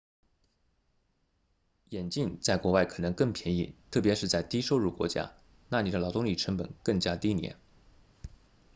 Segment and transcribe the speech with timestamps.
[1.89, 5.31] 眼镜在国外可能更便宜特别是在低收入国家
[5.69, 7.55] 那里的劳动力成本更加低廉